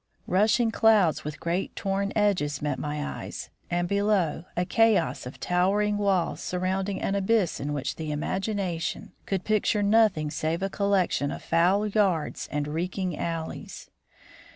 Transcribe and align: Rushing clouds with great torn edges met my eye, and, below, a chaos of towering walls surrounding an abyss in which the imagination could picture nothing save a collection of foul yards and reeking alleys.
Rushing 0.25 0.71
clouds 0.71 1.23
with 1.23 1.39
great 1.39 1.75
torn 1.75 2.11
edges 2.15 2.59
met 2.59 2.79
my 2.79 3.05
eye, 3.23 3.31
and, 3.69 3.87
below, 3.87 4.45
a 4.57 4.65
chaos 4.65 5.27
of 5.27 5.39
towering 5.39 5.95
walls 5.99 6.41
surrounding 6.41 6.99
an 6.99 7.13
abyss 7.13 7.59
in 7.59 7.71
which 7.71 7.97
the 7.97 8.11
imagination 8.11 9.11
could 9.27 9.43
picture 9.43 9.83
nothing 9.83 10.31
save 10.31 10.63
a 10.63 10.71
collection 10.71 11.29
of 11.29 11.43
foul 11.43 11.85
yards 11.85 12.49
and 12.51 12.67
reeking 12.67 13.15
alleys. 13.15 13.91